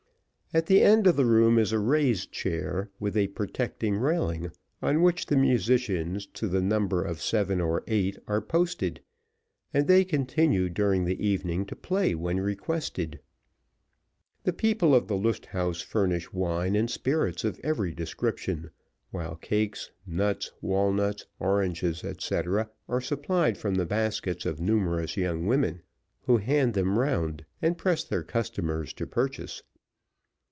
At 0.53 0.65
the 0.65 0.81
end 0.81 1.07
of 1.07 1.15
the 1.15 1.23
room 1.23 1.57
is 1.57 1.71
a 1.71 1.79
raised 1.79 2.33
chair, 2.33 2.89
with 2.99 3.15
a 3.15 3.27
protecting 3.27 3.95
railing, 3.95 4.51
on 4.81 5.01
which 5.01 5.27
the 5.27 5.37
musicians, 5.37 6.25
to 6.33 6.49
the 6.49 6.59
number 6.61 7.01
of 7.01 7.21
seven 7.21 7.61
or 7.61 7.85
eight, 7.87 8.17
are 8.27 8.41
posted, 8.41 8.99
and 9.73 9.87
they 9.87 10.03
continue 10.03 10.67
during 10.67 11.05
the 11.05 11.25
evening 11.25 11.65
to 11.67 11.75
play 11.77 12.13
when 12.15 12.37
requested. 12.41 13.21
The 14.43 14.51
people 14.51 14.93
of 14.93 15.07
the 15.07 15.15
Lust 15.15 15.45
Haus 15.45 15.79
furnish 15.79 16.33
wine 16.33 16.75
and 16.75 16.91
spirits 16.91 17.45
of 17.45 17.57
every 17.63 17.93
description, 17.93 18.71
while 19.09 19.37
cakes, 19.37 19.91
nuts, 20.05 20.51
walnuts, 20.61 21.27
oranges, 21.39 22.03
&c, 22.19 22.41
are 22.89 22.99
supplied 23.01 23.57
from 23.57 23.75
the 23.75 23.85
baskets 23.85 24.45
of 24.45 24.59
numerous 24.59 25.15
young 25.15 25.45
women 25.45 25.81
who 26.23 26.35
hand 26.39 26.73
them 26.73 26.99
round, 26.99 27.45
and 27.61 27.77
press 27.77 28.03
their 28.03 28.21
customers 28.23 28.91
to 28.95 29.07
purchase. 29.07 29.63